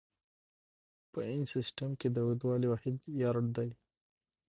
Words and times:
په 1.11 1.19
انچ 1.31 1.45
سیسټم 1.55 1.89
کې 1.99 2.07
د 2.11 2.17
اوږدوالي 2.25 2.67
واحد 2.69 2.95
یارډ 3.21 3.45
دی. 3.57 3.69